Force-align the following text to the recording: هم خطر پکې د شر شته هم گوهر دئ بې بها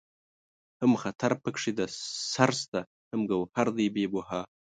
هم 0.81 0.91
خطر 1.01 1.31
پکې 1.43 1.71
د 1.79 1.81
شر 2.31 2.51
شته 2.61 2.79
هم 3.11 3.21
گوهر 3.29 3.67
دئ 3.77 3.87
بې 3.95 4.05
بها 4.13 4.41